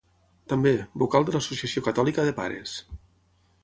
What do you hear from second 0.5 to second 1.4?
També, vocal de